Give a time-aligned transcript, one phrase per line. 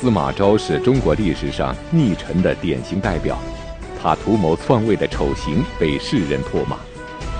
[0.00, 3.36] 司马昭是中国历史上逆臣的典型代表，
[4.00, 6.76] 他图谋篡位的丑行被世人唾骂，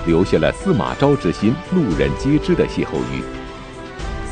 [0.05, 3.23] 留下了“司马昭之心，路人皆知”的歇后语。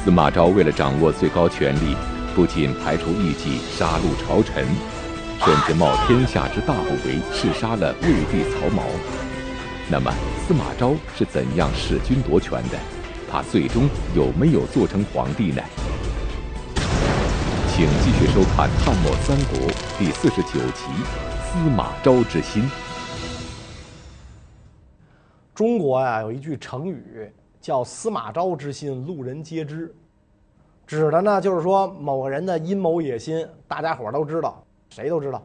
[0.04, 1.96] 司马昭为了掌握最高权力，
[2.36, 4.66] 不仅排除异己，杀戮朝臣，
[5.46, 8.84] 甚至冒天下之大不韪，弑杀了魏帝曹髦。
[9.90, 10.12] 那么，
[10.46, 12.78] 司马昭是怎样弑君夺权的？
[13.32, 15.62] 他最终有没有做成皇帝呢？
[17.78, 20.86] 请继续收看《汉末三国》第四十九集
[21.44, 22.64] 《司马昭之心》。
[25.54, 29.94] 中国呀，有一句成语叫“司马昭之心，路人皆知”，
[30.88, 35.40] 指的呢就是说某个人的阴谋野心，大家伙都知道，谁都知道。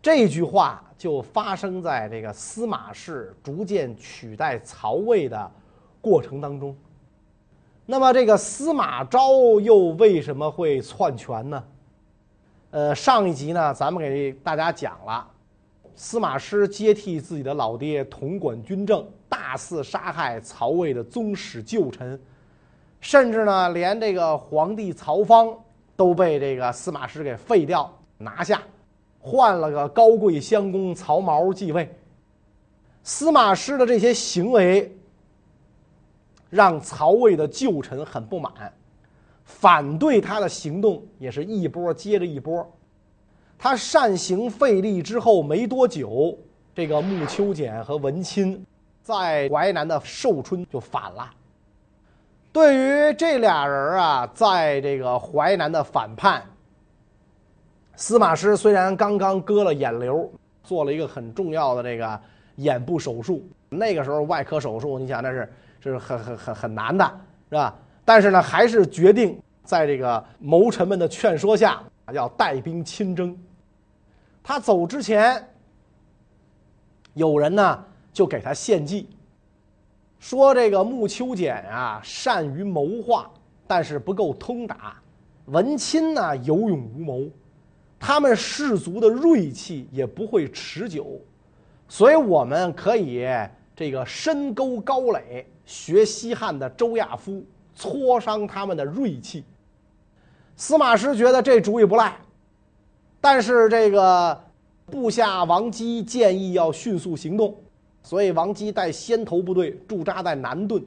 [0.00, 5.50] 这句话就发生在这个司马氏逐渐取代曹魏的
[6.00, 6.76] 过程当中。
[7.90, 11.64] 那么这个司马昭又为什么会篡权呢？
[12.70, 15.26] 呃，上一集呢，咱们给大家讲了，
[15.96, 22.16] 司马师接替自己的老爹统管军政，大肆杀害曹魏的宗室旧臣，
[23.00, 25.52] 甚至呢，连这个皇帝曹芳
[25.96, 28.62] 都被这个司马师给废掉拿下，
[29.18, 31.92] 换了个高贵襄公曹髦继位。
[33.02, 34.96] 司马师的这些行为。
[36.50, 38.52] 让曹魏的旧臣很不满，
[39.44, 42.68] 反对他的行动也是一波接着一波。
[43.56, 46.36] 他擅行废立之后没多久，
[46.74, 48.60] 这个穆秋俭和文钦
[49.00, 51.30] 在淮南的寿春就反了。
[52.52, 56.42] 对于这俩人啊，在这个淮南的反叛，
[57.94, 60.28] 司马师虽然刚刚割了眼瘤，
[60.64, 62.20] 做了一个很重要的这个
[62.56, 65.48] 眼部手术，那个时候外科手术，你想那是。
[65.80, 67.04] 这是很很很很难的，
[67.48, 67.74] 是吧？
[68.04, 71.80] 但是呢，还是决定在这个谋臣们的劝说下，
[72.12, 73.36] 要带兵亲征。
[74.42, 75.42] 他走之前，
[77.14, 79.08] 有人呢就给他献计，
[80.18, 83.30] 说这个穆秋俭啊善于谋划，
[83.66, 84.76] 但是不够通达；
[85.46, 87.28] 文钦呢有勇无谋，
[87.98, 91.20] 他们士卒的锐气也不会持久，
[91.88, 93.24] 所以我们可以
[93.76, 95.46] 这个深沟高垒。
[95.70, 97.44] 学西汉的周亚夫，
[97.76, 99.44] 挫伤他们的锐气。
[100.56, 102.16] 司马师觉得这主意不赖，
[103.20, 104.36] 但是这个
[104.86, 107.54] 部下王基建议要迅速行动，
[108.02, 110.84] 所以王基带先头部队驻扎在南顿，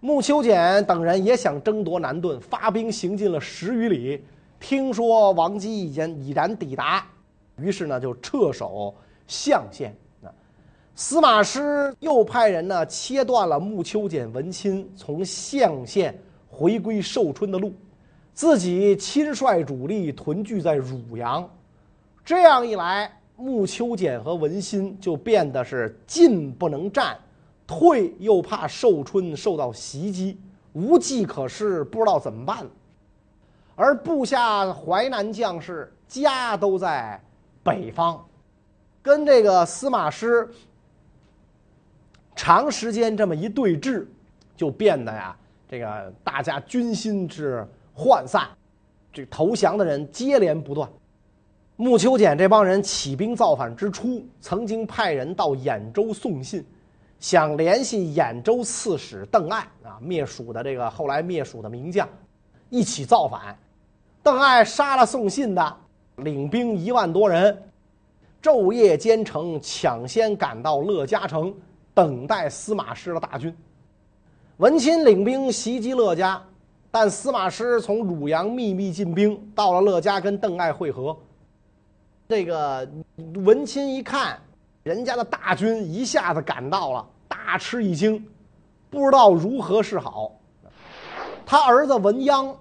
[0.00, 4.24] 穆秋俭等人也想争夺南顿，发兵行进了十余里，
[4.58, 7.06] 听说王基已经已然抵达，
[7.58, 8.94] 于是呢就撤守
[9.26, 9.94] 象县。
[10.94, 16.16] 司马师又派人呢切断了穆秋俭、文钦从象县
[16.50, 17.72] 回归寿春的路，
[18.34, 21.48] 自己亲率主力屯聚在汝阳。
[22.22, 27.16] 这样一来，穆秋俭和文钦就变得是进不能战，
[27.66, 30.38] 退又怕寿春受到袭击，
[30.74, 32.66] 无计可施，不知道怎么办。
[33.74, 37.18] 而部下淮南将士家都在
[37.62, 38.22] 北方，
[39.00, 40.46] 跟这个司马师。
[42.42, 44.04] 长时间这么一对峙，
[44.56, 45.36] 就变得呀，
[45.68, 47.64] 这个大家军心是
[47.96, 48.48] 涣散，
[49.12, 50.90] 这投降的人接连不断。
[51.76, 56.66] 穆秋俭这帮人起兵造反之初，曾经派人到兖州送信，
[57.20, 62.08] 想联系兖州刺史邓艾啊，灭蜀的这个后来灭蜀的名将，
[62.70, 63.56] 一起造反。
[64.20, 65.76] 邓艾杀了送信的，
[66.16, 67.56] 领兵一万多人，
[68.42, 71.54] 昼夜兼程，抢先赶到乐嘉城。
[71.94, 73.54] 等待司马师的大军，
[74.56, 76.42] 文钦领兵袭击乐家，
[76.90, 81.16] 但司马师从汝阳秘密进兵，到了乐家跟邓艾会合。
[82.28, 82.88] 这个
[83.44, 84.38] 文钦一看，
[84.82, 88.26] 人家的大军一下子赶到了，大吃一惊，
[88.88, 90.32] 不知道如何是好。
[91.44, 92.54] 他儿子文鞅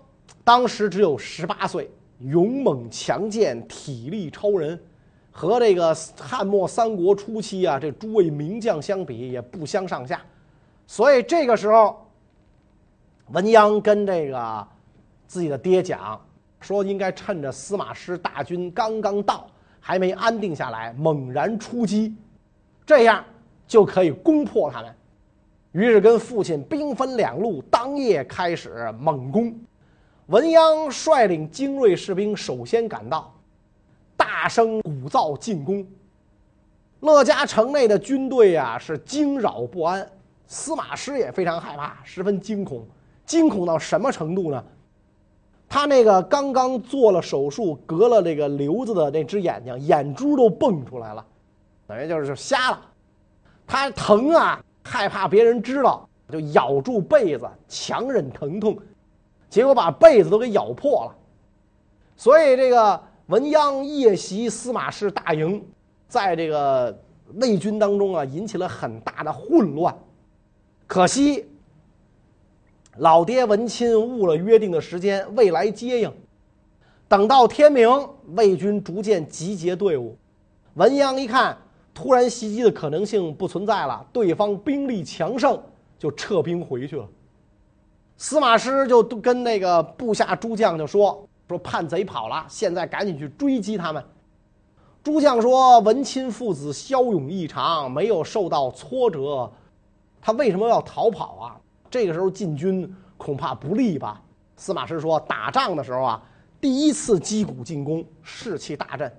[0.44, 4.78] 当时只有十八岁，勇猛强健，体力超人。
[5.32, 10.22] 和这个汉末三国初期啊，这诸位名将相比也不相上下，
[10.86, 12.06] 所以这个时候，
[13.30, 14.68] 文鞅跟这个
[15.26, 16.20] 自己的爹讲
[16.60, 19.48] 说，应该趁着司马师大军刚刚到，
[19.80, 22.14] 还没安定下来，猛然出击，
[22.86, 23.24] 这样
[23.66, 24.94] 就可以攻破他们。
[25.72, 29.56] 于是跟父亲兵分两路，当夜开始猛攻。
[30.28, 33.34] 文鞅率领精锐士兵首先赶到。
[34.32, 35.86] 大声鼓噪进攻，
[37.02, 40.10] 乐嘉城内的军队啊是惊扰不安，
[40.48, 42.88] 司马师也非常害怕，十分惊恐，
[43.26, 44.64] 惊恐到什么程度呢？
[45.68, 51.26] 他那个刚刚做了手术，割了这个瘤子的那只眼睛，眼珠都蹦出来了，
[51.86, 52.80] 等于就是瞎了。
[53.68, 58.78] 他疼啊，害怕别人知道，就咬住被子，强忍疼痛，
[59.50, 61.16] 结果把被子都给咬破了。
[62.16, 63.02] 所以这个
[63.32, 65.66] 文鞅夜袭司马氏大营，
[66.10, 67.02] 在这个
[67.36, 69.98] 魏军当中啊，引起了很大的混乱。
[70.86, 71.48] 可惜。
[72.98, 76.14] 老爹文钦误了约定的时间，未来接应。
[77.08, 77.90] 等到天明，
[78.36, 80.18] 魏军逐渐集结队伍。
[80.74, 81.58] 文鞅一看，
[81.94, 85.58] 突然袭击的可能性不存在了，对方兵力强盛，
[85.98, 87.08] 就撤兵回去了。
[88.18, 94.04] 司马师就跟那个部下诸将就说：“说叛贼跑了，现在赶紧去追击他们。”
[95.04, 99.52] 诸将说：“文钦父子骁勇异常，没有受到挫折，
[100.22, 101.58] 他为什么要逃跑啊？”
[101.90, 104.22] 这个时候进军恐怕不利吧？
[104.56, 106.24] 司马师说，打仗的时候啊，
[106.62, 109.10] 第一次击鼓进攻，士气大振；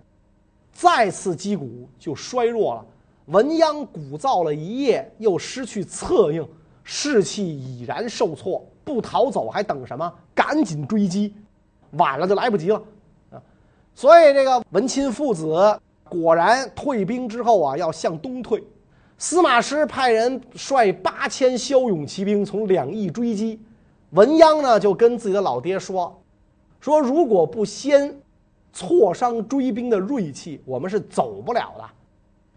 [0.73, 2.87] 再次击鼓就衰弱了。
[3.27, 6.49] 文鸯鼓噪了一夜，又失去策应，
[6.85, 10.13] 士气已然受挫，不逃走还等什么？
[10.35, 11.35] 赶紧追击，
[11.93, 12.83] 晚了就来不及了
[13.31, 13.41] 啊！
[13.95, 18.63] 所以这个文钦父子果然退兵之后啊，要向东退。
[19.19, 23.61] 司马师派人率八千骁勇骑兵从两翼追击，
[24.11, 26.21] 文鞅呢就跟自己的老爹说
[26.81, 28.15] ：“说如果不先
[28.73, 31.85] 挫伤追兵的锐气，我们是走不了的。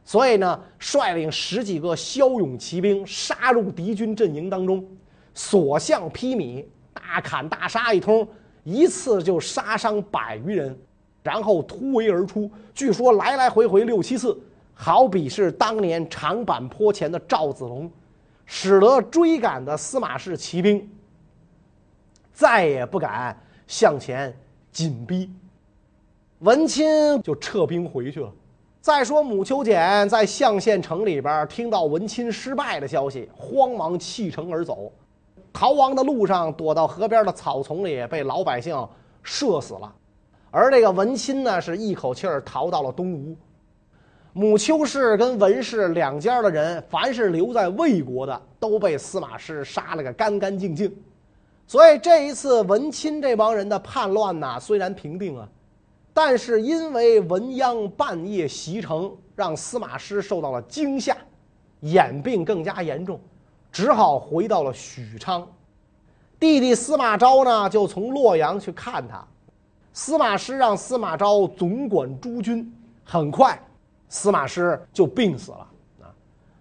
[0.04, 4.84] 所以呢，率领十几个骁勇骑兵杀入敌军阵营当中，
[5.34, 8.28] 所向披靡，大砍大杀一通，
[8.66, 10.78] 一次就杀伤百余人，
[11.24, 12.52] 然后突围而出。
[12.74, 14.38] 据说来来回回六七次。”
[14.78, 17.90] 好比是当年长坂坡前的赵子龙，
[18.46, 20.86] 使得追赶的司马氏骑兵
[22.34, 24.38] 再也不敢向前
[24.74, 25.32] 紧逼，
[26.40, 28.30] 文钦就撤兵回去了。
[28.82, 34.92] 再说母丘俭在象县城里边听到文钦失败的消息，慌忙弃城而走，
[35.56, 38.78] 逃亡的路上躲到河边的草丛里，被老百姓
[39.24, 39.90] 射死了。
[40.52, 43.34] 而这个文钦呢，是一口气儿逃到了东吴。
[44.34, 50.94] 母丘氏跟文氏两家的人，凡是留在魏国的，都被司马师杀了个干干净净。
[51.66, 55.50] 所以这一次文钦这帮人的叛乱呐，虽然平定了，
[56.14, 61.16] 但是因为文鞅半夜袭城，让司马师受到了惊吓，
[61.80, 63.18] 眼病更加严重，
[63.76, 65.46] 只好回到了许昌。
[66.40, 69.22] 弟弟司马昭呢，就从洛阳去看他。
[69.92, 72.74] 司马师让司马昭总管诸军，
[73.04, 73.62] 很快。
[74.08, 75.68] 司马师就病死了！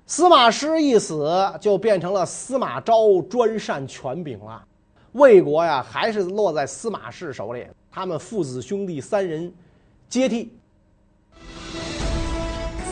[0.07, 4.65] 司马师一死，就变成了司马昭专擅权柄了。
[5.13, 7.65] 魏国呀，还是落在司马氏手里。
[7.93, 9.55] 他们父子兄弟三人
[10.09, 10.53] 接替。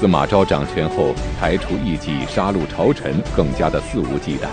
[0.03, 4.49] 司马昭掌权后，排除异己、杀戮朝臣，更加的肆无忌惮。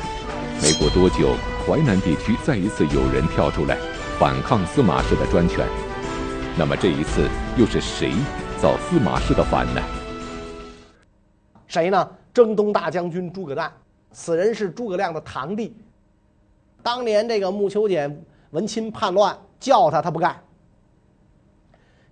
[0.61, 1.33] 没过多久，
[1.65, 3.75] 淮南地区再一次有人跳出来
[4.19, 5.67] 反抗司马氏的专权。
[6.55, 8.13] 那么这一次又是谁
[8.61, 9.81] 造司马氏的反呢？
[11.65, 12.07] 谁呢？
[12.31, 13.73] 征东大将军诸葛诞，
[14.11, 15.75] 此人是诸葛亮的堂弟。
[16.83, 20.39] 当年这个母丘俭、文钦叛乱，叫他他不干。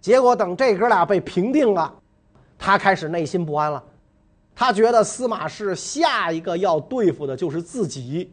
[0.01, 1.93] 结果等这哥俩被平定了，
[2.57, 3.83] 他开始内心不安了。
[4.55, 8.31] 他觉得司马氏下一个要对付的就是自己，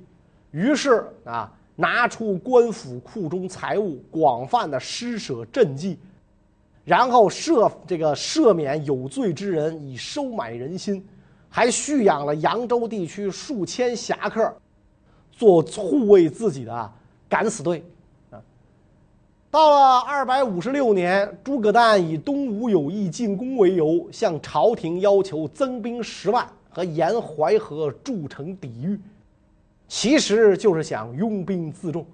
[0.51, 5.99] 于是啊，拿出官府库中财物，广泛的施舍赈济，
[6.85, 11.07] 然后赦这个赦免有罪之人，以收买人心。
[11.51, 14.53] 还蓄养了扬州地区数千侠客，
[15.31, 16.93] 做护卫自己的
[17.29, 17.85] 敢死队。
[19.55, 28.99] 到了二百五十六年，诸葛诞以东吴有意进攻为由，向朝廷要求增兵十万和沿淮河筑城抵御，
[29.87, 32.05] 其实就是想拥兵自重。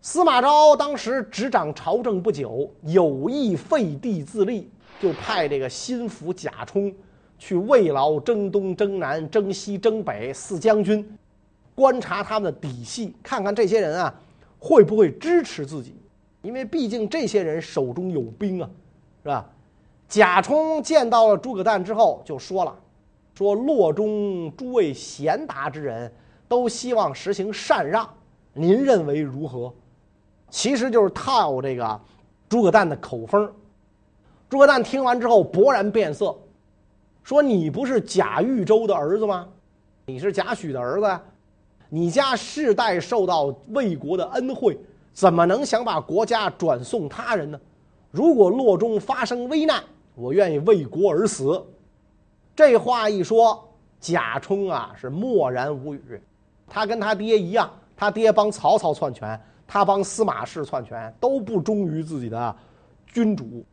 [0.00, 6.90] 司马昭当时执掌朝政不久，有意废帝自立，就派这个心腹贾充。
[7.38, 11.06] 去慰劳征东、征南、征西、征北四将军，
[11.74, 14.14] 观察他们的底细，看看这些人啊
[14.58, 15.94] 会不会支持自己，
[16.44, 18.70] 因为毕竟这些人手中有兵啊，
[19.22, 19.46] 是吧？
[20.06, 22.76] 贾充见到了诸葛诞之后，就说了
[23.34, 26.12] ：“说洛中诸位贤达之人
[26.46, 28.06] 都希望实行禅让，
[28.52, 29.72] 您认为如何？”
[30.50, 32.00] 其实就是套这个
[32.48, 33.50] 诸葛诞的口风。
[34.50, 36.36] 诸葛诞听完之后勃然变色。
[37.22, 39.48] 说你不是贾豫州的儿子吗？
[40.04, 41.20] 你是贾诩的儿子，
[41.88, 44.78] 你家世代受到魏国的恩惠，
[45.14, 47.58] 怎么能想把国家转送他人呢？
[48.10, 49.82] 如果洛中发生危难，
[50.14, 51.64] 我愿意为国而死。
[52.54, 53.66] 这话一说，
[53.98, 56.20] 贾充啊是默然无语。
[56.68, 62.56] 他跟他爹一样，他爹帮曹操篡权，他帮司马氏篡权，都不忠于自己的
[63.06, 63.64] 君主。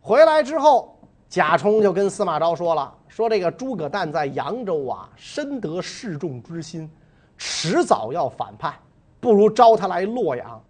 [0.00, 6.90] 回来之后，贾充就跟司马昭说了：“说这个诸葛诞在扬州啊，深得示众之心，
[7.36, 8.74] 迟早要反叛。”
[9.24, 10.62] 不如招他来洛阳，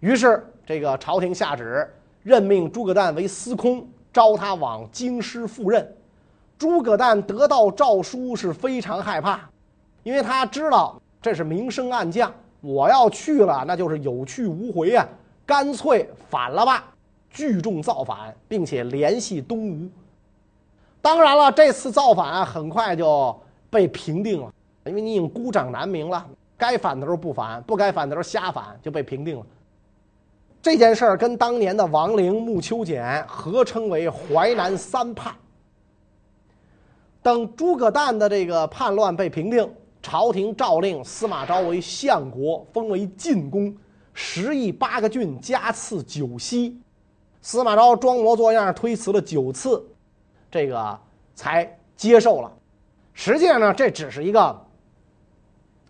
[0.00, 1.88] 于是这个朝廷下旨
[2.22, 5.90] 任命诸葛诞为司空，招他往京师赴任。
[6.58, 9.40] 诸葛诞得到诏书是非常害怕，
[10.02, 12.30] 因为他知道这是明升暗降，
[12.60, 15.08] 我要去了那就是有去无回啊，
[15.46, 16.92] 干脆反了吧，
[17.30, 19.88] 聚众造反，并且联系东吴。
[21.00, 23.34] 当然了，这次造反很快就
[23.70, 24.52] 被平定了，
[24.84, 26.26] 因为你已经孤掌难鸣了。
[26.58, 29.46] 该反的时候不反，不该反的时候瞎反，就被平定了。
[30.60, 35.32] 这件事儿跟当年的王陵、穆秋俭合称为淮南三叛。
[37.22, 39.72] 等诸葛诞的这个叛乱被平定，
[40.02, 43.72] 朝廷诏令司马昭为相国，封为晋公，
[44.12, 46.76] 十邑八个郡，加赐九锡。
[47.40, 49.80] 司马昭装模作样推辞了九次，
[50.50, 50.98] 这个
[51.36, 52.52] 才接受了。
[53.14, 54.67] 实际上呢，这只是一个。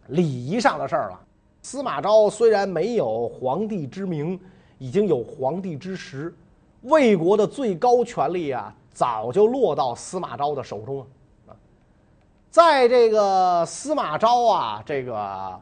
[0.08, 1.20] 礼仪上的事儿了。
[1.62, 4.38] 司马昭虽然没有皇帝之名，
[4.78, 6.34] 已经有皇帝之实，
[6.82, 11.06] 魏国的最高权力啊，早就落到司马昭的手中了。
[12.50, 15.60] 在这个司马昭啊，这个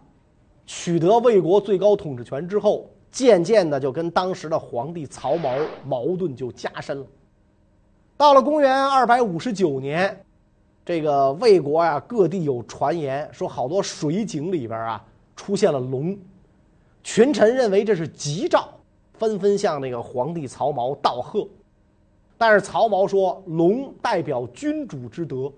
[0.66, 7.06] 取得魏国最高统治权之后，渐渐的就跟当时的皇帝曹髦矛盾就加深了。
[8.16, 10.25] 到了公元二百五十九年。
[10.87, 16.16] 这个魏国啊，各地有传言说，好多水井里边啊出现了龙，
[17.02, 18.69] 群臣认为这是吉兆，
[19.14, 21.45] 纷纷向那个皇帝曹髦道贺。
[22.38, 25.52] 但是曹髦说，龙代表君主之德，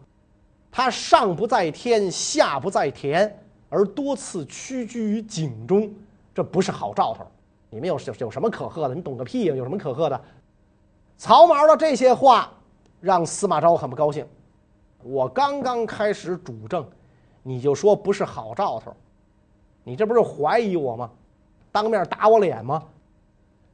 [0.73, 5.93] 他上不在天，下不在田，而多次屈居于井中，
[6.35, 7.27] 这不是好兆头。
[7.69, 8.95] 你们有有有什么可贺的？
[8.95, 9.55] 你懂个屁呀！
[9.55, 10.19] 有什么可贺的？
[11.19, 12.51] 曹髦的这些话
[13.03, 14.27] 让司马昭很不高兴。
[15.03, 16.87] 我刚刚开始主政，
[17.43, 18.93] 你就说不是好兆头，
[19.85, 21.11] 你这不是怀疑我吗？
[21.71, 22.83] 当面打我脸吗？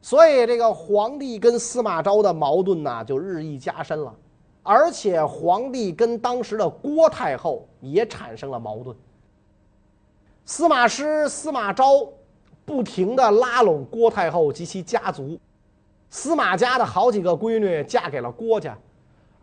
[0.02, 4.14] 所以这个皇帝跟司马昭的矛盾呢，就日益加深了，
[4.62, 8.94] 而且皇帝跟当时的郭太后也产生了矛盾。
[10.44, 12.06] 司马师、司马昭
[12.66, 15.38] 不停地拉拢郭太后及其家族，
[16.10, 18.76] 司马家的好几个闺女嫁给了郭家。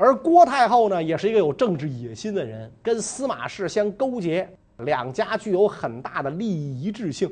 [0.04, 7.32] 而郭太后呢，也是一个有政治野心的人，跟司马氏相勾结，两家具有很大的利益一致性。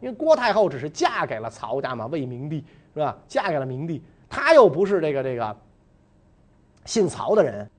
[0.00, 2.64] 因为郭太后只是嫁给了曹家嘛，魏明帝
[2.94, 3.16] 是吧？
[3.28, 5.56] 嫁给了明帝，她又不是这个这个
[6.84, 7.70] 姓曹的人。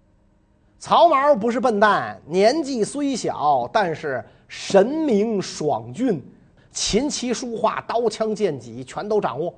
[0.80, 6.24] 曹髦不是笨蛋，年纪虽小，但是神明爽俊，
[6.72, 9.54] 琴棋书画、刀枪剑戟全都掌握。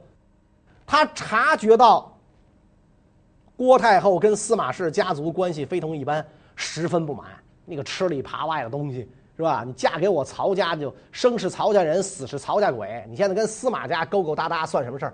[0.84, 2.12] 他察觉到。
[3.56, 7.28] 郭太后跟司马氏家族关系非同一般，十分不满。
[7.66, 9.08] 那个吃里扒外的东西
[9.38, 9.64] 是吧？
[9.66, 13.04] 你嫁给我曹家，就生是曹家人，死是曹家鬼。
[13.08, 15.14] 你现在跟司马家勾勾搭搭，算什么事儿？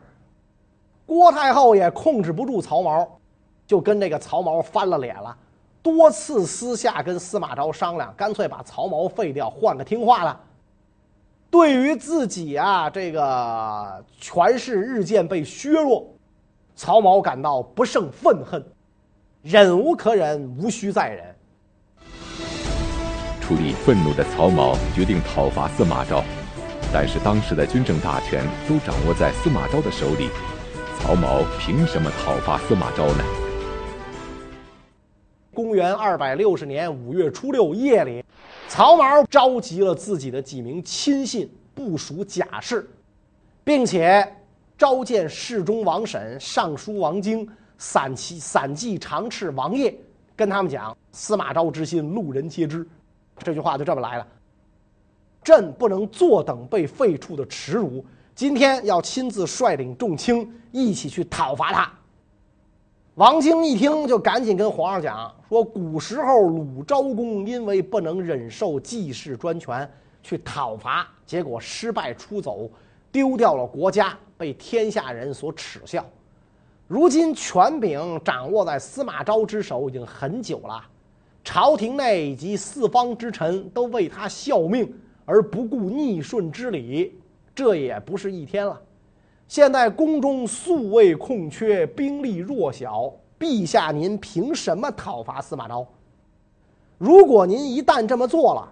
[1.05, 3.07] 郭太后也控制不住曹髦，
[3.67, 5.35] 就跟这个曹髦翻了脸了，
[5.81, 10.39] 多次私下跟司马昭商量，干脆把曹髦废掉，换个听话的。
[11.51, 16.07] 对于自己啊，这个权势日渐被削弱。
[16.81, 18.63] 曹髦感到不胜愤恨，
[19.41, 21.35] 忍无可忍，无需再忍。
[23.41, 26.23] 处理愤怒的曹髦决定讨伐司马昭，
[26.93, 30.29] 但是当时的军政大权都掌握在司马昭的手里，
[30.97, 33.25] 曹髦凭什么讨伐司马昭呢？
[35.53, 38.23] 公元二百六十年五月初六夜里，
[38.69, 42.89] 曹髦召集了自己的几名亲信部属甲士，
[43.65, 44.37] 并且。
[44.79, 47.45] 召见侍中王审、尚书王经、
[47.77, 49.93] 散骑散骑常侍王业，
[50.37, 52.87] 跟他们讲：“司马昭之心，路人皆知。”
[53.43, 54.25] 这句话就这么来了。
[55.43, 61.91] 朕不能坐等被废黜的耻辱，今天要亲自率领众卿一起去讨伐他。
[63.15, 69.91] 王经一听，就赶紧跟皇上讲说：“古时候鲁昭公因为不能忍受季氏专权，
[70.23, 72.71] 去讨伐，结果失败出走。”
[73.11, 76.05] 丢掉了国家，被天下人所耻笑。
[76.87, 80.83] 如今权柄掌握在司马昭之手已经很久了，
[81.43, 84.91] 朝廷内以及四方之臣都为他效命，
[85.25, 87.19] 而不顾逆顺之理，
[87.53, 88.81] 这也不是一天了。
[89.47, 95.85] 现在宫中素未空缺，兵力弱小，陛下您凭什么讨伐司马昭？
[96.97, 98.71] 如果您一旦这么做了，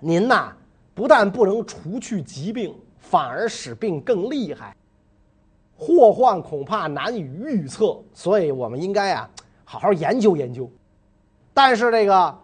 [0.00, 0.52] 您呐
[0.98, 4.74] 不但不能除去疾病，反而使病更厉害，
[5.76, 7.96] 祸患恐怕难以预测。
[8.12, 9.30] 所以我们应该啊
[9.64, 10.68] 好好研究研究。
[11.54, 12.36] 但是这个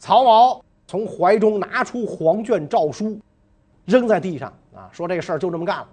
[0.00, 3.16] 曹髦从怀中拿出黄卷诏书，
[3.84, 5.88] 扔在地上啊，说这个事儿就这么干了。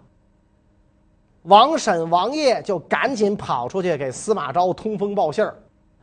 [1.43, 5.55] 王婶、王爷就赶紧跑出去给司马昭通风报信儿，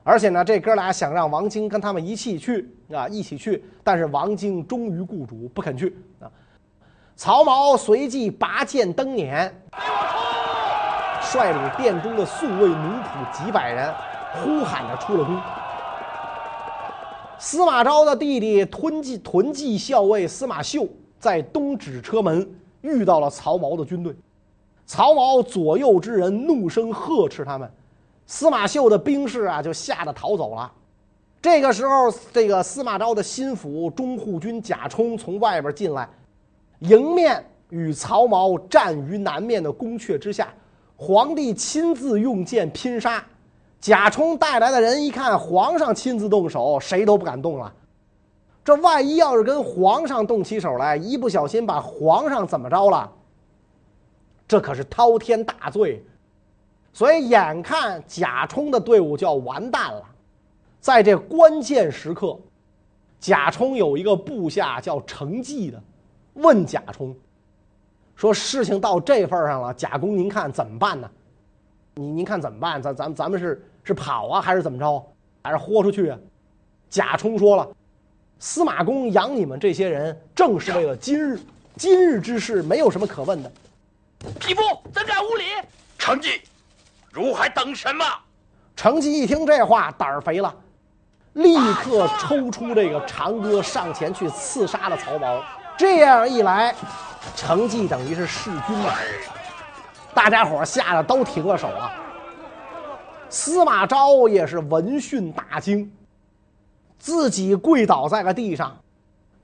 [0.04, 3.64] 而且呢，这哥俩想让王经跟他们一起去啊，一起去。
[3.82, 6.30] 但是王经忠于雇主，不肯去啊。
[7.16, 9.50] 曹髦随即拔剑登辇，
[11.22, 13.94] 率领殿中的宿卫奴仆几百人，
[14.34, 15.40] 呼喊着出了宫。
[17.38, 20.86] 司马昭的弟弟屯骑屯骑校尉司马秀
[21.18, 22.46] 在东指车门
[22.82, 24.14] 遇到了曹髦的军队。
[24.84, 27.70] 曹髦左右之人怒声呵斥他们，
[28.26, 30.70] 司马秀的兵士啊就吓得逃走了。
[31.42, 36.08] 这个时候，这个司马昭的心腹中护军贾充从外边进来，
[36.78, 40.48] 迎面与曹髦战于南面的宫阙之下。
[40.96, 43.22] 皇帝亲自用剑拼杀，
[43.80, 47.70] 贾充带来的人一看皇上亲自动手，谁都不敢动了。
[48.64, 53.12] 这万一要是跟皇上动起手来，一不小心把皇上怎么着了？
[54.48, 56.02] 这可是滔天大罪，
[56.94, 60.02] 所以眼看贾充的队伍就要完蛋了。
[60.80, 62.38] 在这关键时刻，
[63.18, 65.82] 贾充有一个部下叫程济的，
[66.34, 67.14] 问贾充
[68.14, 71.10] 说：“事情到这份上了，贾公您看怎么办呢？
[71.94, 72.80] 你您看怎么办？
[72.80, 75.04] 咱咱咱们是是跑啊，还是怎么着？
[75.42, 76.18] 还是豁出去啊？”
[76.88, 77.68] 贾充说了
[78.38, 81.40] ：“司马公养你们这些人，正是为了今日，
[81.76, 83.50] 今日之事没有什么可问的。”
[84.38, 85.44] 匹夫，怎敢无礼？
[85.98, 86.40] 程济，
[87.14, 88.04] 汝还等什么？
[88.74, 90.52] 程济一听这话，胆儿肥了，
[91.34, 95.40] 立刻抽出这个长戈上前去刺杀了曹髦。
[95.78, 96.74] 这样一来，
[97.36, 98.92] 程绩等于是弑君了。
[100.12, 101.92] 大家伙吓得都停了手了。
[103.28, 105.88] 司马昭也是闻讯大惊，
[106.98, 108.76] 自己跪倒在了地上。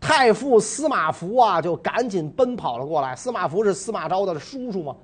[0.00, 3.14] 太傅司马孚啊，就赶紧奔跑了过来。
[3.14, 4.96] 司马孚是司马昭的叔叔嘛，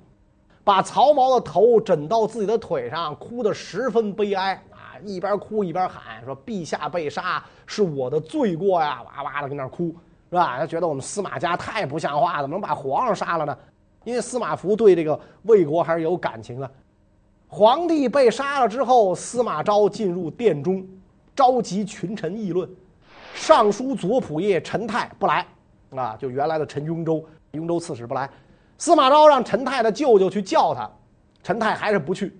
[0.67, 4.99] 把曹髦的头枕到自己的腿上，哭得十分悲哀啊！
[5.01, 9.95] 一边哭一边喊说：“陛下被杀是我的罪过呀！”哇哇的跟那哭，
[10.29, 10.57] 是吧？
[10.59, 13.57] 他觉得我们司马家太不像话，怎么能把皇上杀了呢？
[14.03, 16.69] 因为司马孚对这个魏国还是有感情的。
[17.47, 20.85] 皇帝被杀了之后，司马昭进入殿中，
[21.33, 22.69] 召集群臣议论。
[23.33, 25.47] 尚书左仆射陈泰不来，
[25.95, 28.29] 啊，就原来的陈雍州，雍州刺史不来。
[28.77, 30.89] 司马昭让陈泰的舅舅去叫他，
[31.43, 32.39] 陈泰还是不去。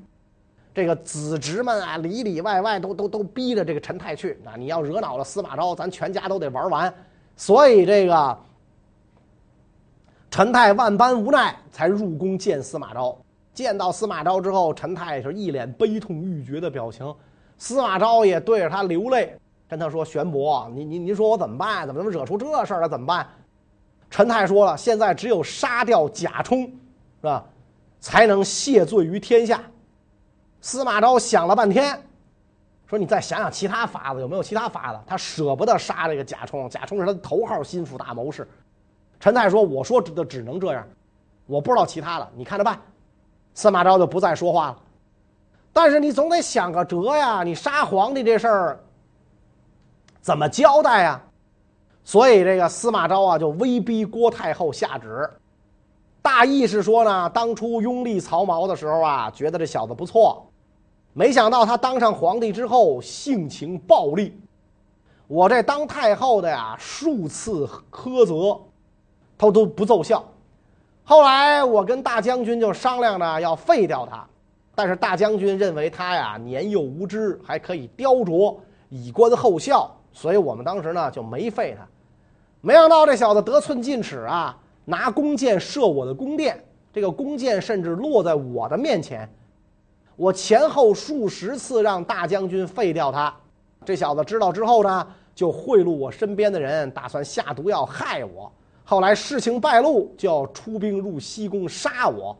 [0.73, 4.39] 这个子侄们啊，里里外外都都都逼着这个陈泰去。
[4.45, 6.93] 啊，你要惹恼了司马昭，咱全家都得玩完。
[7.35, 8.37] 所以这个
[10.29, 13.17] 陈泰万般无奈，才入宫见司马昭。
[13.53, 17.11] 见到司马昭之后，陈泰是一脸悲痛欲绝的表情。
[17.57, 19.35] 司马昭也对着他流泪。
[19.69, 21.85] 跟他说：“玄伯，您您您说我怎么办？
[21.85, 22.87] 怎么能惹出这事儿来？
[22.87, 23.27] 怎么办？”
[24.09, 27.43] 陈泰说了：“现在只有杀掉贾充，是吧，
[27.99, 29.61] 才能谢罪于天下。”
[30.61, 32.01] 司马昭想了半天，
[32.87, 38.47] 说：“你再想想其他法子，有没有其他法子？”他舍不得杀这个贾充，贾充是他的头号心腹大谋士。
[39.19, 40.87] 陈泰说：“我说的只能这样，
[41.45, 42.79] 我不知道其他的，你看着办。”
[43.53, 44.77] 司马昭就不再说话了。
[45.73, 48.79] 但是你总得想个辙呀，你杀皇帝这事儿。
[50.21, 51.21] 怎么交代呀？
[52.07, 55.29] 所以这个司马昭啊，就威逼郭太后下旨，
[56.21, 60.47] 大意是说呢，当初拥立曹髦的时候啊，觉得这小子不错，
[61.11, 64.31] 没想到他当上皇帝之后性情暴戾，
[65.27, 68.57] 我这当太后的呀，数次苛责，
[69.37, 70.23] 他都不奏效。
[71.03, 74.25] 后来我跟大将军就商量着要废掉他，
[74.73, 78.55] 但是大将军认为他呀年幼无知，还可以雕琢，
[78.87, 79.93] 以观后效。
[80.13, 81.87] 所以我们当时呢就没废他，
[82.61, 89.29] 没想到这小子得寸进尺啊，拿弓箭射我的宫殿，这个弓箭甚至落在我的面前。
[90.15, 93.33] 我前后数十次让大将军废掉他，
[93.85, 98.51] 这小子知道之后呢，就贿赂我身边的人，打算下毒药害我。
[98.83, 102.35] 后来事情败露，就要出兵入西宫杀我。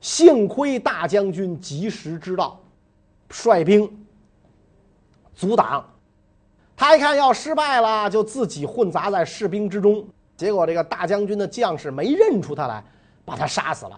[0.00, 2.60] 幸亏大将军及时知道，
[3.28, 4.06] 率兵
[5.34, 5.84] 阻挡。
[6.82, 10.04] 他一看要失败了，就自己混杂在士兵之中，
[10.36, 12.82] 结果这个大将军的将士没认出他来，
[13.24, 13.96] 把他杀死了。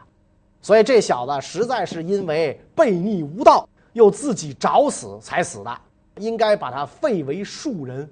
[0.60, 5.74] 所以这小子实在是因为悖逆无道，又自己找死才死的，
[6.18, 8.06] 应该把他废为庶人。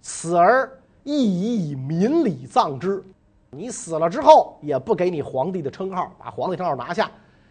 [0.00, 0.66] 此而
[1.04, 3.04] 亦以以民礼葬之。
[3.50, 7.10] 你死了之后，也不给你皇帝的称号，把皇帝称号拿下。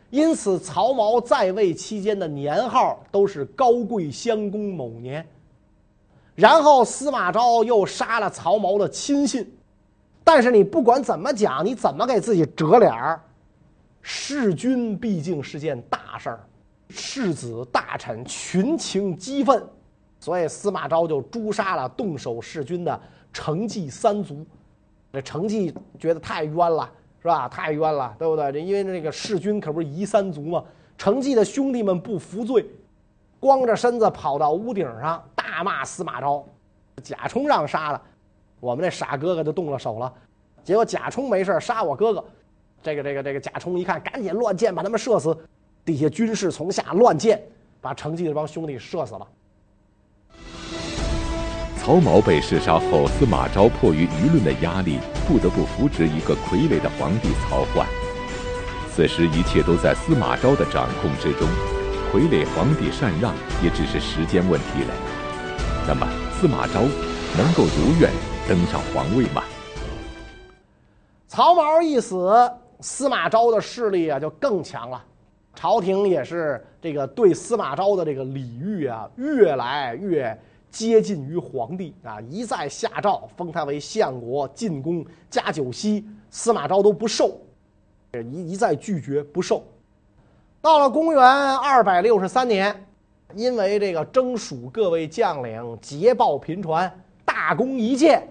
[0.10, 5.24] 因此，曹髦在位期间的年号都是高贵襄公某年。
[6.40, 9.46] 然后司马昭又杀了曹髦的亲信，
[10.24, 13.22] 但是你不管怎么讲，你怎么给自己折脸儿？
[14.02, 16.40] 弑君毕竟是件大事儿，
[16.88, 19.62] 世子大臣群情激愤，
[20.18, 22.98] 所以司马昭就诛杀了动手弑君的
[23.34, 24.46] 成济三族。
[25.12, 26.90] 这成济觉得太冤了，
[27.22, 27.50] 是吧？
[27.50, 28.50] 太冤了，对不对？
[28.54, 30.64] 这因为那个弑君可不是夷三族吗？
[30.98, 32.66] 成济的兄弟们不服罪，
[33.42, 35.22] 光着身子跑到屋顶上
[35.60, 36.46] 大骂司马昭。
[37.04, 38.02] 贾充让杀了，
[38.62, 40.14] 我们那傻哥哥就动了手了。
[40.64, 42.24] 结果贾充没事杀我哥哥，
[42.82, 45.38] 这个这个这个贾充一看，赶紧乱箭把他们射死。
[45.84, 47.42] 底下军士从下乱箭，
[47.82, 49.28] 把成济这帮兄弟射死了。
[51.76, 57.86] 曹髦被弑杀后，司马昭迫于舆论的压力，不得不扶植一个傀儡的皇帝曹奂。
[58.94, 61.46] 此时一切都在司马昭的掌控之中，
[62.14, 65.09] 傀儡皇帝禅让也只是时间问题了。
[65.92, 66.08] 那么
[66.40, 66.82] 司马昭
[67.36, 68.12] 能够如愿
[68.48, 69.44] 登上皇位吗？
[71.28, 72.32] 曹髦一死，
[72.80, 75.04] 司马昭的势力啊就更强了，
[75.56, 80.40] 朝廷也是这个对司马昭的这个礼遇啊越来越。
[80.70, 87.36] 接近于皇帝啊，一再下诏封他为相国、进宫、加九锡，司马昭都不受，
[88.14, 89.64] 一一再拒绝不受。
[90.62, 92.86] 到了公元二百六十三年，
[93.36, 96.92] 因为这个征蜀各位将领捷报频传，
[97.24, 98.28] 大功一件，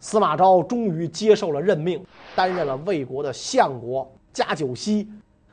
[0.00, 2.04] 司马昭终于接受了任命，
[2.36, 5.08] 担任了魏国的相国、加九锡。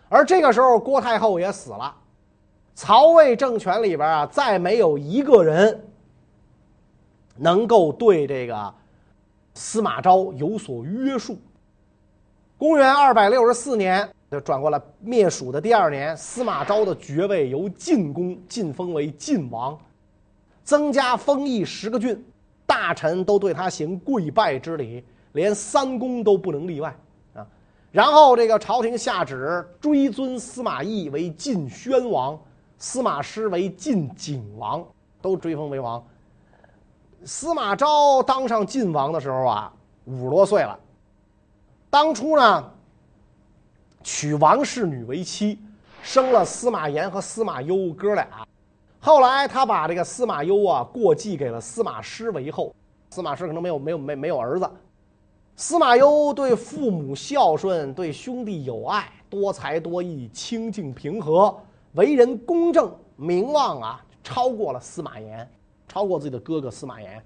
[0.10, 1.96] 而这个时候，郭太后也死了，
[2.74, 5.82] 曹魏政权里边啊，再没有一个人。
[7.38, 8.74] 能够对这个
[9.56, 11.38] 司马昭有所约束。
[12.58, 19.80] 公元二百六十四年，就转过来灭蜀的第二年，司马昭的爵位由晋公晋封为晋王，
[20.62, 22.22] 增加封邑十个郡，
[22.66, 26.94] 大臣都对他行跪拜之礼，连三公都不能例外
[27.34, 27.48] 啊。
[27.94, 32.38] 然后这个朝廷下旨追尊司马懿为晋宣王，
[32.78, 34.86] 司马师为晋景王，
[35.22, 36.06] 都追封为王。
[37.24, 40.78] 司马昭当上晋王的时候啊，五十多岁了。
[41.90, 42.72] 当初呢，
[44.06, 45.60] 娶王氏女为妻，
[46.04, 48.28] 生了司马炎和司马攸哥俩。
[49.00, 52.72] 后来他把这个司马攸啊过继给了司马师为后。
[53.10, 54.70] 司马师可能没有没有没没有儿子。
[55.56, 61.58] 司马攸对父母孝顺，对兄弟友爱，多才多艺，清静平和，
[61.94, 65.50] 为人公正，名望啊超过了司马炎。
[65.88, 67.26] 超过自己的哥哥司马炎，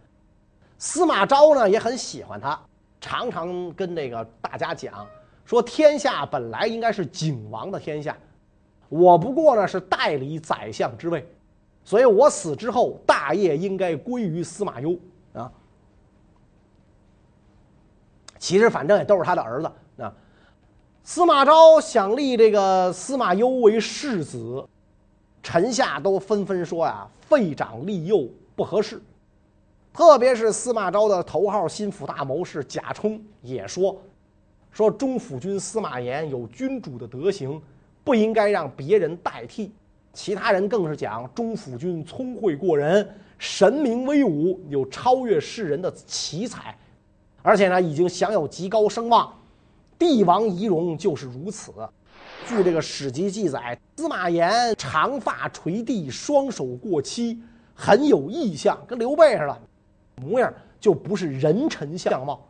[0.77, 2.57] 司马昭呢也很喜欢他，
[3.01, 5.05] 常常跟这个大家讲
[5.49, 8.15] 说：天下本来应该是景王的天下，
[8.87, 11.27] 我不过呢是代理宰相之位，
[11.83, 14.95] 所以我死之后，大业应该归于司马攸
[15.33, 15.51] 啊。
[18.37, 19.71] 其实反正也都是他的儿子
[20.03, 20.13] 啊。
[21.03, 24.63] 司马昭想立这个司马攸为世子，
[25.41, 28.29] 臣下都纷纷说呀：废长立幼。
[28.55, 29.01] 不合适，
[29.93, 33.97] 特别是司马昭的头号心腹大谋士贾充也说
[34.71, 37.61] ：“说中府君司马炎有君主的德行，
[38.03, 39.71] 不应该让别人代替。”
[40.11, 46.75] 其他人更是讲中府君聪慧过人，神明威武，有超越世人的奇才，
[47.43, 49.31] 而且呢，已经享有极高声望。
[49.99, 51.71] 帝王仪容就是如此。
[52.47, 57.39] 据这个史籍记载，司马炎长发垂地，双手过膝。
[57.75, 59.61] 很有异象，跟刘备似的，
[60.15, 62.45] 模样就不是人臣相貌，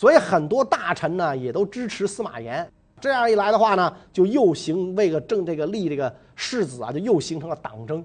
[0.00, 2.66] 所以很多大臣呢也都支持司马炎。
[3.02, 8.02] 这样一来的话呢，就又行为个正这个立这个世子啊，就又形成了党争。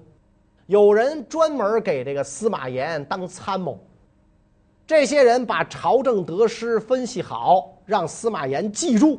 [0.66, 3.78] 有人专门给这个司马炎当参谋，
[4.86, 9.18] 这些人把朝政得失分析好，让司马炎记住。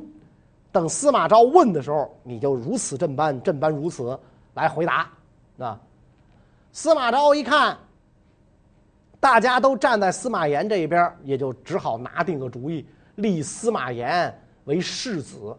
[0.72, 4.16] 等司马昭问的时候，你就如此这般，这般如此
[4.54, 5.10] 来回答
[5.58, 5.80] 啊。
[6.72, 7.76] 司马昭一看，
[9.20, 14.34] 大家都站在司马炎这一边，也就只好拿定个主意，立司马炎
[14.66, 15.56] 为世子。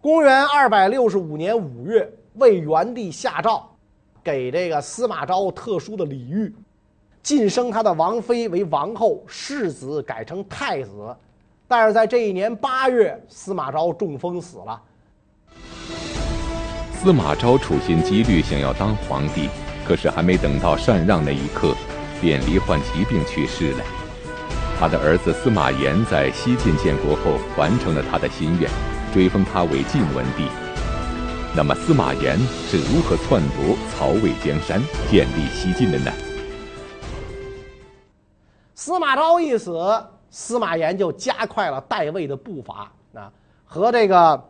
[0.00, 3.68] 公元二百六十五年五月，魏元帝下诏，
[4.22, 6.54] 给这个司马昭特殊的礼遇，
[7.22, 11.16] 晋升他的王妃为王后，世子改成太子，
[11.68, 14.82] 但是在这一年八月，司马昭中风死了。
[16.94, 19.48] 司马昭处心积虑想要当皇帝，
[19.86, 21.74] 可是还没等到禅让那一刻，
[22.20, 23.84] 便罹患疾病去世了。
[24.78, 28.70] 他的儿子司马炎在西晋建国后完成了他的心愿，
[29.12, 30.48] 追封他为晋文帝。
[31.56, 36.12] 那么司马炎是如何篡夺曹魏江山、建立西晋的呢？
[38.74, 39.80] 司马昭一死，
[40.28, 43.32] 司马炎就加快了代位的步伐啊，
[43.64, 44.44] 和这个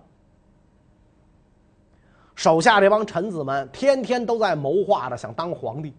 [2.35, 5.95] 手下这帮臣子们天天都在谋划着想当皇帝。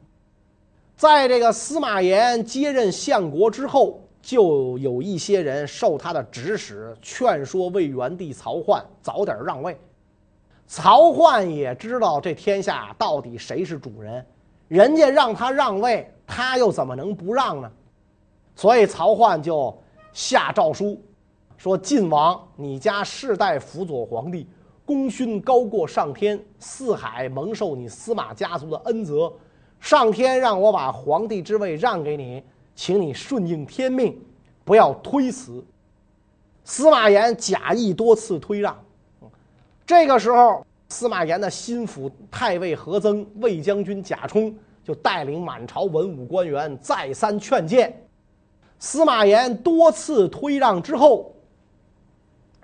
[0.98, 9.80] 在这个司马炎接任相国之后，就有一些人受他的指使，劝说魏元帝曹奂早点让位。
[10.66, 14.26] 曹奂也知道这天下到底谁是主人，
[14.68, 17.72] 人家让他让位，他又怎么能不让呢？
[18.56, 19.80] 所以曹奂就
[20.14, 21.00] 下诏书，
[21.58, 24.50] 说：“晋王，你家世代辅佐皇帝，
[24.84, 29.32] 功勋高过上天，四海蒙受你司马家族的恩泽，
[29.80, 32.44] 上天让我把皇帝之位让给你，
[32.76, 34.20] 请你顺应天命，
[34.66, 35.64] 不要推辞。”
[36.66, 38.78] 司马炎假意多次推让。
[39.86, 47.94] 这个时候，司马炎的心腹太尉何曾、卫将军贾充就带领满朝文武官员再三劝谏。
[48.80, 51.34] 司马炎多次推让之后，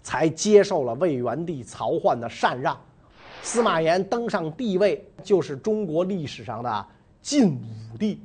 [0.02, 2.78] 才接受了魏元帝曹奂的禅让。
[3.41, 6.86] 司马炎登上帝位，就是中国历史上的
[7.23, 8.19] 晋武帝，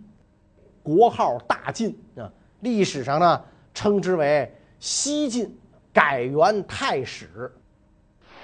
[0.82, 2.30] 国号大晋啊。
[2.60, 3.40] 历史上呢，
[3.72, 5.56] 称之为西晋，
[5.92, 7.50] 改元太始。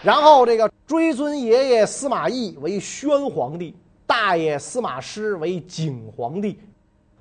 [0.01, 3.75] 然后这个追尊爷爷司马懿为宣皇帝，
[4.07, 6.61] 大爷司马师为景皇帝，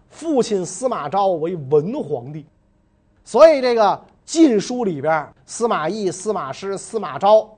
[0.10, 2.46] 父亲司马昭为文皇帝。
[3.24, 3.82] 所以这个
[4.26, 7.50] 《晋书》里边，司马懿、司马师、司马昭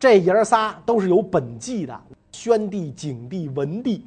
[0.00, 2.00] 这爷仨都是有本纪的：
[2.32, 4.04] 宣帝、景帝、文帝。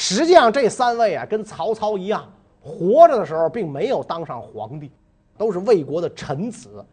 [0.00, 2.24] 实际上这三位啊，跟曹操一样，
[2.60, 4.92] 活着的时候并没有当上皇帝，
[5.36, 6.84] 都是魏国的臣子，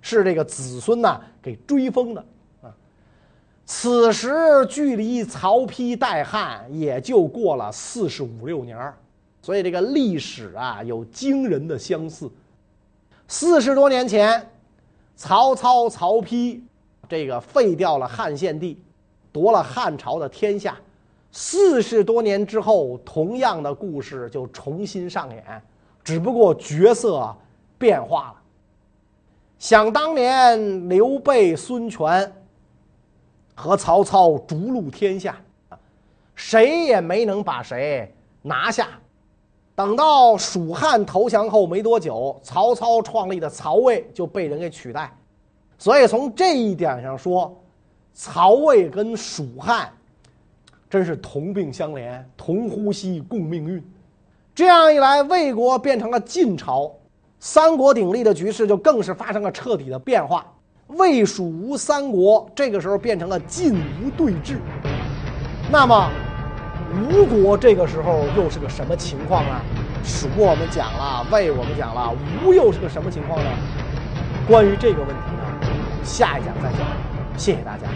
[0.00, 2.24] 是这个子孙呐给追封的
[2.62, 2.72] 啊。
[3.66, 4.32] 此时
[4.68, 8.94] 距离曹丕代汉也就过了四十五六年，
[9.42, 12.30] 所以这个历史啊有惊人的相似。
[13.26, 14.48] 四十多年前，
[15.16, 16.60] 曹操、曹丕
[17.08, 18.80] 这个废掉了汉献帝，
[19.32, 20.76] 夺了汉朝的天下。
[21.32, 25.62] 四十多年之后，同样的故事就重新上演，
[26.04, 27.34] 只不过角色
[27.76, 28.34] 变化了。
[29.58, 32.32] 想当年，刘备、孙权。
[33.54, 35.36] 和曹操逐鹿天下，
[36.34, 38.88] 谁也没能把谁拿下。
[39.74, 45.14] 等到蜀汉投降后没多久，曹操创立的曹魏就被人给取代。
[45.76, 47.54] 所以从这一点上说，
[48.14, 49.92] 曹魏跟蜀汉
[50.92, 53.82] 真是同病相怜，同呼吸共命运。
[54.54, 56.92] 这样一来，魏国变成了晋朝，
[57.40, 60.44] 三国鼎立的局势就更是发生了彻底的变化。
[60.88, 64.58] 魏蜀吴三国这个时候变成了晋吴对峙，
[65.70, 66.10] 那么
[67.10, 69.62] 吴国这个时候又是个什么情况呢？
[70.04, 73.50] 蜀我们讲了，魏我们讲了，吴又是个什么情况呢？
[74.46, 76.86] 关于这个问题呢，下一讲再讲。
[77.38, 77.86] 谢谢大家。